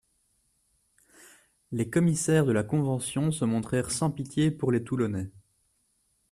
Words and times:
Les 1.71 1.91
commissaires 1.91 2.47
de 2.47 2.51
la 2.51 2.63
Convention 2.63 3.31
se 3.31 3.45
montrèrent 3.45 3.91
sans 3.91 4.09
pitié 4.09 4.49
pour 4.49 4.71
les 4.71 4.83
Toulonnais. 4.83 5.29